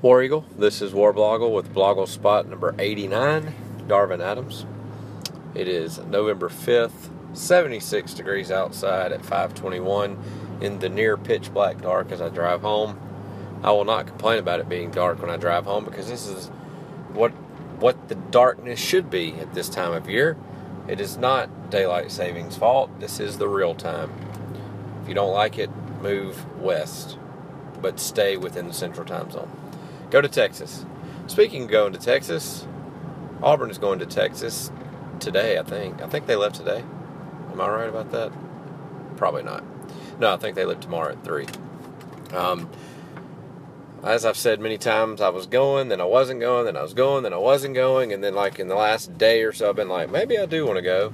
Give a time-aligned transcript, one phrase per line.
[0.00, 0.44] War Eagle.
[0.56, 3.52] This is Warblogle with Blogle spot number 89,
[3.88, 4.64] Darvin Adams.
[5.56, 10.16] It is November 5th, 76 degrees outside at 521
[10.60, 12.96] in the near pitch black dark as I drive home.
[13.64, 16.46] I will not complain about it being dark when I drive home because this is
[17.12, 17.32] what
[17.80, 20.36] what the darkness should be at this time of year.
[20.86, 23.00] It is not daylight savings fault.
[23.00, 24.12] This is the real time.
[25.02, 27.18] If you don't like it, move west,
[27.82, 29.67] but stay within the central time zone.
[30.10, 30.86] Go to Texas.
[31.26, 32.66] Speaking of going to Texas,
[33.42, 34.70] Auburn is going to Texas
[35.20, 36.00] today, I think.
[36.00, 36.82] I think they left today.
[37.52, 38.32] Am I right about that?
[39.16, 39.64] Probably not.
[40.18, 41.46] No, I think they left tomorrow at 3.
[42.32, 42.70] Um,
[44.02, 46.94] as I've said many times, I was going, then I wasn't going, then I was
[46.94, 49.76] going, then I wasn't going, and then like in the last day or so, I've
[49.76, 51.12] been like, maybe I do want to go,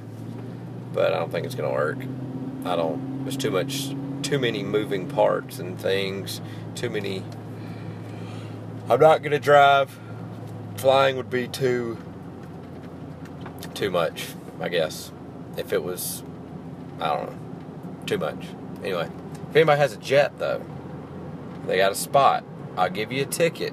[0.93, 1.99] but I don't think it's going to work.
[2.65, 3.25] I don't.
[3.25, 6.41] There's too much, too many moving parts and things,
[6.75, 7.25] too many
[8.89, 9.99] I'm not gonna drive.
[10.77, 11.97] Flying would be too
[13.73, 14.29] too much,
[14.61, 15.11] I guess.
[15.57, 16.23] If it was
[17.01, 17.39] I don't know.
[18.05, 18.47] Too much.
[18.83, 19.09] Anyway.
[19.49, 20.63] If anybody has a jet though,
[21.67, 22.45] they got a spot.
[22.77, 23.73] I'll give you a ticket.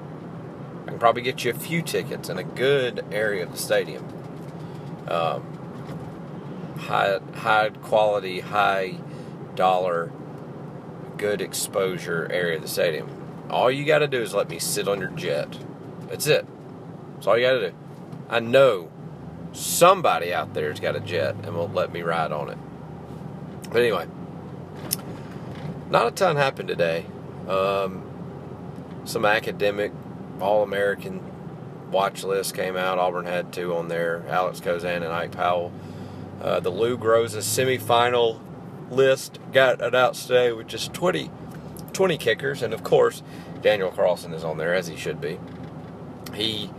[0.84, 4.06] I can probably get you a few tickets in a good area of the stadium.
[5.08, 8.94] Um, high high quality, high
[9.56, 10.10] dollar,
[11.18, 13.21] good exposure area of the stadium
[13.52, 15.56] all you got to do is let me sit on your jet.
[16.08, 16.46] That's it.
[17.14, 17.76] That's all you got to do.
[18.28, 18.90] I know
[19.52, 22.58] somebody out there's got a jet and will let me ride on it.
[23.70, 24.06] But anyway,
[25.90, 27.04] not a ton happened today.
[27.46, 28.02] Um,
[29.04, 29.92] some academic
[30.40, 31.20] All American
[31.90, 32.98] watch list came out.
[32.98, 35.72] Auburn had two on there Alex Kozan and Ike Powell.
[36.40, 38.40] Uh, the Lou Groza semifinal
[38.90, 41.30] list got announced today with just 20
[41.92, 43.22] 20 kickers, and of course,
[43.60, 45.38] Daniel Carlson is on there as he should be.
[46.34, 46.70] He,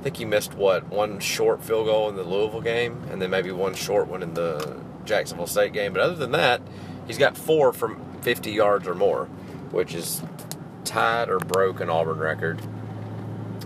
[0.00, 3.30] I think he missed what one short field goal in the Louisville game, and then
[3.30, 5.92] maybe one short one in the Jacksonville State game.
[5.92, 6.60] But other than that,
[7.06, 9.26] he's got four from 50 yards or more,
[9.70, 10.22] which is
[10.84, 12.60] tied or broke an Auburn record.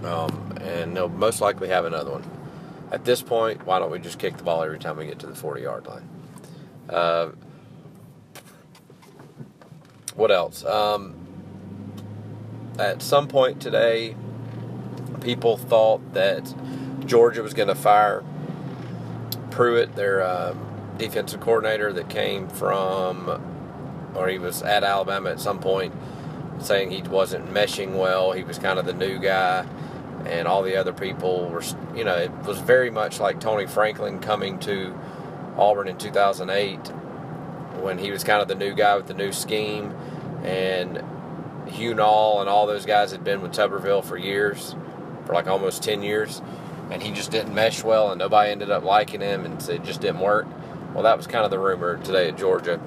[0.05, 2.25] Um, and they'll most likely have another one.
[2.91, 5.27] At this point, why don't we just kick the ball every time we get to
[5.27, 6.09] the 40 yard line?
[6.89, 7.31] Uh,
[10.19, 10.65] what else?
[10.65, 11.15] Um,
[12.77, 14.17] at some point today,
[15.21, 16.53] people thought that
[17.07, 18.25] Georgia was going to fire
[19.53, 23.41] Pruitt, their um, defensive coordinator that came from,
[24.17, 25.95] or he was at Alabama at some point,
[26.59, 28.33] saying he wasn't meshing well.
[28.33, 29.65] He was kind of the new guy,
[30.27, 31.63] and all the other people were,
[31.95, 34.99] you know, it was very much like Tony Franklin coming to
[35.57, 36.93] Auburn in 2008
[37.83, 39.93] when he was kind of the new guy with the new scheme
[40.45, 41.03] and
[41.69, 44.75] Hugh Nall and all those guys had been with Tuberville for years,
[45.27, 46.41] for like almost 10 years,
[46.91, 50.01] and he just didn't mesh well, and nobody ended up liking him, and it just
[50.01, 50.47] didn't work.
[50.95, 52.81] Well, that was kind of the rumor today at Georgia,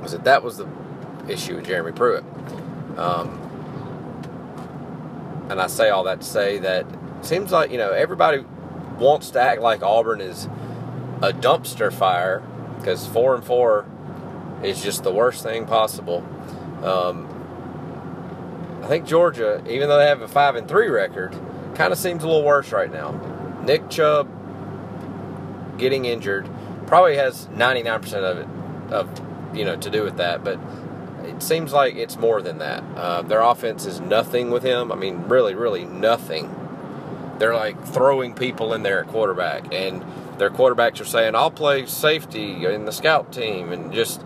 [0.00, 0.68] was that that was the
[1.28, 2.24] issue with Jeremy Pruitt.
[2.96, 3.38] Um,
[5.48, 6.86] and I say all that to say that
[7.22, 8.44] seems like, you know, everybody
[8.98, 10.46] wants to act like Auburn is
[11.22, 12.42] a dumpster fire
[12.78, 13.86] because four and four
[14.62, 16.24] is just the worst thing possible.
[16.82, 17.28] Um,
[18.82, 21.34] I think Georgia, even though they have a five and three record,
[21.74, 23.12] kind of seems a little worse right now.
[23.64, 24.28] Nick Chubb
[25.78, 26.48] getting injured
[26.86, 28.48] probably has 99% of it
[28.92, 29.08] of
[29.56, 30.58] you know to do with that, but
[31.24, 32.82] it seems like it's more than that.
[32.96, 34.92] Uh, their offense is nothing with him.
[34.92, 36.54] I mean, really, really nothing.
[37.38, 40.04] They're like throwing people in there at quarterback, and
[40.38, 44.22] their quarterbacks are saying, "I'll play safety in the scout team," and just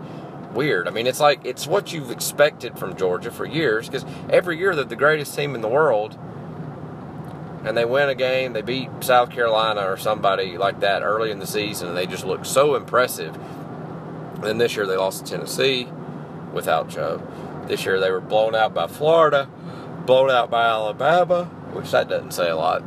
[0.53, 0.87] weird.
[0.87, 4.75] I mean, it's like it's what you've expected from Georgia for years because every year
[4.75, 6.17] they're the greatest team in the world,
[7.63, 8.53] and they win a game.
[8.53, 12.25] They beat South Carolina or somebody like that early in the season, and they just
[12.25, 13.35] look so impressive.
[14.35, 15.87] And then this year they lost to Tennessee
[16.53, 17.21] without Joe.
[17.67, 19.49] This year they were blown out by Florida,
[20.05, 22.81] blown out by Alabama, which that doesn't say a lot.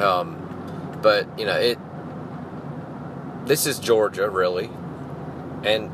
[0.00, 1.78] Um, but you know it.
[3.46, 4.70] This is Georgia, really,
[5.62, 5.90] and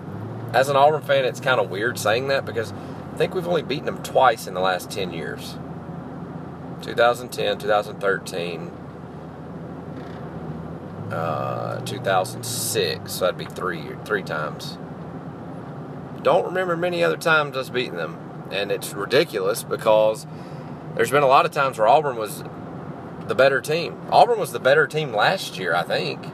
[0.53, 3.63] as an Auburn fan, it's kind of weird saying that because I think we've only
[3.63, 5.57] beaten them twice in the last 10 years
[6.83, 8.71] 2010, 2013,
[11.13, 13.13] uh, 2006.
[13.13, 14.79] So that'd be three, three times.
[16.23, 18.19] Don't remember many other times us beating them.
[18.51, 20.27] And it's ridiculous because
[20.95, 22.45] there's been a lot of times where Auburn was
[23.27, 23.97] the better team.
[24.11, 26.27] Auburn was the better team last year, I think.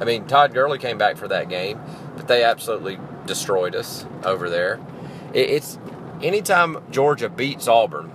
[0.00, 1.80] I mean, Todd Gurley came back for that game,
[2.16, 2.98] but they absolutely
[3.30, 4.80] destroyed us over there.
[5.32, 5.78] It's
[6.20, 8.10] anytime Georgia beats Auburn,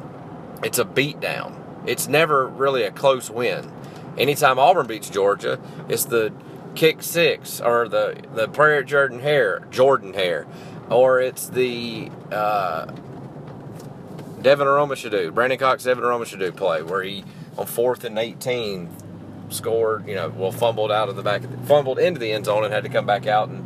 [0.62, 1.56] it's a beatdown.
[1.88, 3.72] It's never really a close win.
[4.18, 5.58] Anytime Auburn beats Georgia,
[5.88, 6.34] it's the
[6.76, 10.46] kick six or the the prayer Jordan Hare, Jordan Hare,
[10.90, 12.88] or it's the uh,
[14.42, 17.24] Devin Aromashodu, Brandon Cox, Devin Aromashodu play where he
[17.58, 18.90] on fourth and eighteen
[19.48, 22.66] scored, you know, well fumbled out of the back, the, fumbled into the end zone
[22.66, 23.65] and had to come back out and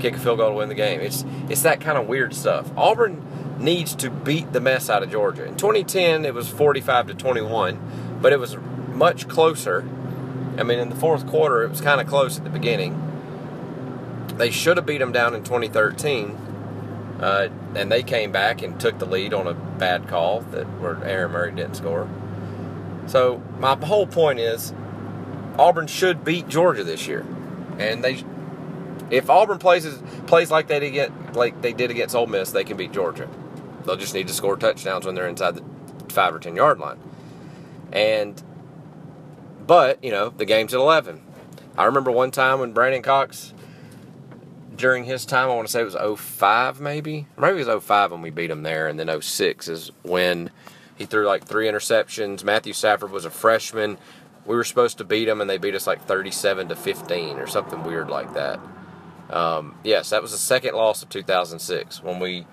[0.00, 1.00] kick a field goal to win the game.
[1.00, 2.70] It's it's that kind of weird stuff.
[2.76, 3.22] Auburn
[3.58, 5.44] needs to beat the mess out of Georgia.
[5.44, 8.56] In 2010, it was 45 to 21, but it was
[8.92, 9.88] much closer.
[10.58, 13.00] I mean, in the fourth quarter, it was kind of close at the beginning.
[14.36, 16.30] They should have beat them down in 2013,
[17.20, 21.02] uh, and they came back and took the lead on a bad call that where
[21.04, 22.08] Aaron Murray didn't score.
[23.06, 24.72] So my whole point is,
[25.58, 27.24] Auburn should beat Georgia this year,
[27.78, 28.24] and they
[29.10, 29.86] if Auburn plays
[30.26, 33.28] plays like they did like they did against Ole Miss, they can beat Georgia.
[33.84, 35.64] They'll just need to score touchdowns when they're inside the
[36.12, 36.98] five or ten yard line.
[37.92, 38.42] And
[39.66, 41.22] but you know the game's at eleven.
[41.76, 43.52] I remember one time when Brandon Cox,
[44.76, 48.12] during his time, I want to say it was 05 maybe, maybe it was 05
[48.12, 50.50] when we beat him there, and then 06 is when
[50.94, 52.44] he threw like three interceptions.
[52.44, 53.98] Matthew Stafford was a freshman.
[54.46, 57.48] We were supposed to beat him, and they beat us like 37 to 15 or
[57.48, 58.60] something weird like that.
[59.30, 62.46] Um, yes, that was the second loss of 2006 when we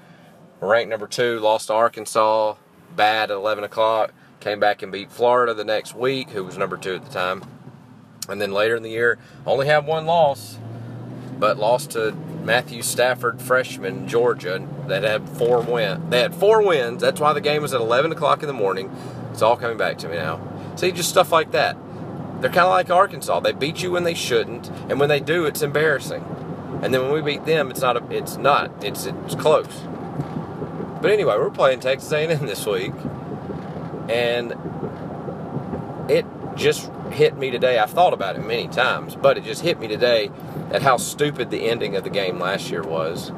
[0.62, 2.56] ranked number two, lost to Arkansas,
[2.96, 6.78] bad at 11 o'clock, came back and beat Florida the next week, who was number
[6.78, 7.44] two at the time.
[8.30, 10.58] And then later in the year, only had one loss,
[11.40, 12.12] but lost to
[12.44, 16.10] Matthew Stafford, freshman Georgia, that had four wins.
[16.10, 17.02] They had four wins.
[17.02, 18.96] That's why the game was at 11 o'clock in the morning.
[19.32, 20.40] It's all coming back to me now.
[20.76, 21.78] See, just stuff like that.
[22.42, 23.40] They're kind of like Arkansas.
[23.42, 26.24] They beat you when they shouldn't, and when they do, it's embarrassing.
[26.82, 27.98] And then when we beat them, it's not.
[27.98, 28.84] A, it's not.
[28.84, 29.84] It's it's close.
[31.02, 32.94] But anyway, we're playing Texas A&M this week,
[34.08, 34.54] and
[36.10, 36.26] it
[36.56, 37.80] just hit me today.
[37.80, 40.30] I've thought about it many times, but it just hit me today
[40.72, 43.30] at how stupid the ending of the game last year was.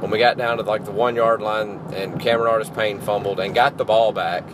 [0.00, 3.54] When we got down to like the one yard line and Cameron Artis-Payne fumbled and
[3.54, 4.44] got the ball back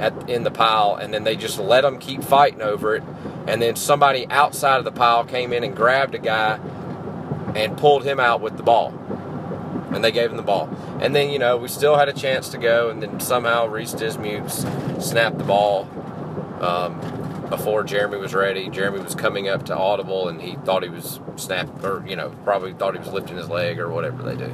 [0.00, 3.02] at in the pile, and then they just let them keep fighting over it.
[3.46, 6.58] And then somebody outside of the pile came in and grabbed a guy
[7.54, 8.92] and pulled him out with the ball.
[9.92, 10.68] And they gave him the ball.
[11.00, 13.94] And then, you know, we still had a chance to go, and then somehow Reese
[13.94, 14.64] Dismukes
[15.00, 15.88] snapped the ball
[16.60, 16.98] um,
[17.48, 18.68] before Jeremy was ready.
[18.68, 22.30] Jeremy was coming up to audible, and he thought he was snapped, or, you know,
[22.42, 24.52] probably thought he was lifting his leg or whatever they do.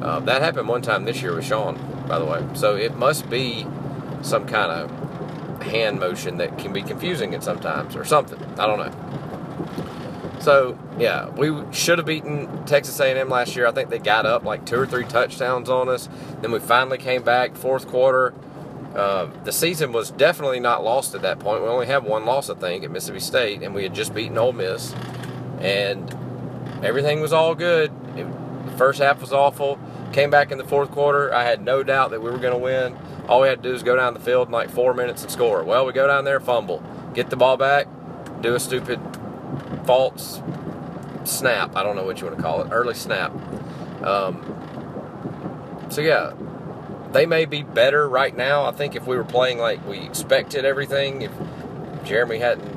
[0.00, 1.76] Uh, that happened one time this year with Sean,
[2.06, 2.42] by the way.
[2.54, 3.66] So it must be
[4.22, 8.42] some kind of hand motion that can be confusing at sometimes or something.
[8.58, 9.27] I don't know.
[10.48, 13.66] So yeah, we should have beaten Texas A&M last year.
[13.66, 16.08] I think they got up like two or three touchdowns on us.
[16.40, 18.32] Then we finally came back fourth quarter.
[18.94, 21.62] Uh, the season was definitely not lost at that point.
[21.62, 24.38] We only had one loss, I think, at Mississippi State, and we had just beaten
[24.38, 24.94] Ole Miss,
[25.60, 26.16] and
[26.82, 27.92] everything was all good.
[28.16, 28.26] It,
[28.64, 29.78] the first half was awful.
[30.14, 31.30] Came back in the fourth quarter.
[31.30, 32.96] I had no doubt that we were going to win.
[33.28, 35.30] All we had to do is go down the field in like four minutes and
[35.30, 35.62] score.
[35.62, 37.86] Well, we go down there, fumble, get the ball back,
[38.40, 38.98] do a stupid
[39.84, 40.40] false
[41.24, 41.76] snap.
[41.76, 42.68] I don't know what you want to call it.
[42.70, 43.32] Early snap.
[44.02, 44.54] Um,
[45.90, 46.34] so yeah,
[47.12, 48.64] they may be better right now.
[48.64, 51.32] I think if we were playing like we expected everything, if
[52.04, 52.76] Jeremy hadn't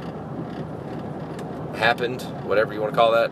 [1.75, 3.31] happened, whatever you want to call that,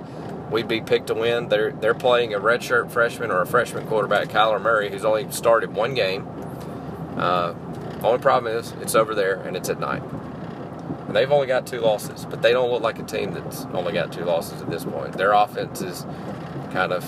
[0.51, 1.50] we'd be picked to win.
[1.50, 5.74] They're they're playing a redshirt freshman or a freshman quarterback, Kyler Murray, who's only started
[5.74, 6.28] one game.
[7.18, 7.54] Uh,
[8.04, 10.04] only problem is it's over there and it's at night.
[11.10, 13.94] And they've only got two losses, but they don't look like a team that's only
[13.94, 15.13] got two losses at this point.
[15.13, 16.06] Their offense is
[16.72, 17.04] kind of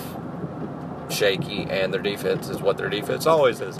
[1.08, 3.78] shaky, and their defense is what their defense always is.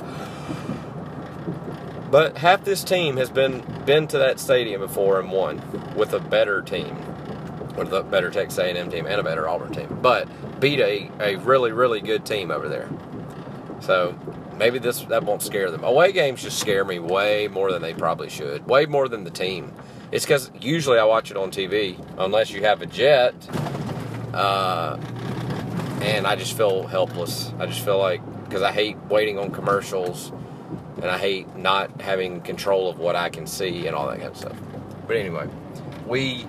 [2.09, 5.61] But half this team has been been to that stadium before and won
[5.97, 6.97] with a better team,
[7.75, 9.99] with a better Texas A&M team and a better Auburn team.
[10.00, 10.29] But
[10.61, 12.88] beat a, a really really good team over there.
[13.81, 14.17] So
[14.57, 15.83] maybe this that won't scare them.
[15.83, 18.69] Away games just scare me way more than they probably should.
[18.69, 19.75] Way more than the team.
[20.12, 23.35] It's because usually I watch it on TV, unless you have a jet,
[24.35, 24.99] uh,
[26.02, 27.52] and I just feel helpless.
[27.59, 30.31] I just feel like because I hate waiting on commercials,
[30.97, 34.31] and I hate not having control of what I can see and all that kind
[34.31, 34.57] of stuff.
[35.07, 35.49] But anyway,
[36.07, 36.47] we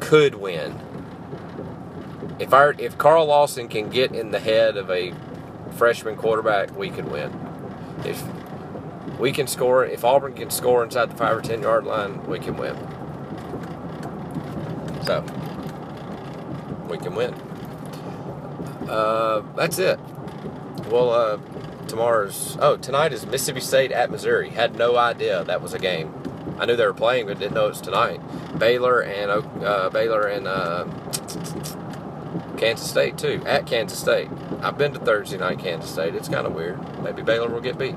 [0.00, 0.78] could win
[2.40, 5.14] if our if Carl Lawson can get in the head of a
[5.72, 7.30] freshman quarterback, we could win.
[8.04, 8.24] If
[9.20, 9.84] we can score.
[9.84, 12.74] If Auburn can score inside the five or ten yard line, we can win.
[15.04, 15.22] So
[16.88, 17.34] we can win.
[18.88, 20.00] Uh, that's it.
[20.88, 21.38] We'll uh,
[21.86, 22.56] tomorrow's.
[22.60, 24.50] Oh, tonight is Mississippi State at Missouri.
[24.50, 26.14] Had no idea that was a game.
[26.58, 28.20] I knew they were playing, but didn't know it was tonight.
[28.58, 29.30] Baylor and
[29.64, 30.84] uh, Baylor and uh,
[32.58, 33.42] Kansas State too.
[33.46, 34.28] At Kansas State.
[34.62, 36.14] I've been to Thursday night Kansas State.
[36.14, 37.02] It's kind of weird.
[37.02, 37.94] Maybe Baylor will get beat.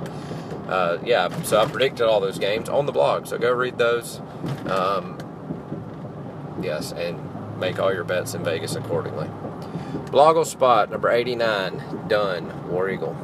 [0.73, 3.27] Uh, yeah, so I predicted all those games on the blog.
[3.27, 4.19] So go read those.
[4.65, 5.19] Um,
[6.63, 7.19] yes, and
[7.59, 9.27] make all your bets in Vegas accordingly.
[10.07, 12.71] Blogle spot number 89, done.
[12.71, 13.15] War Eagle.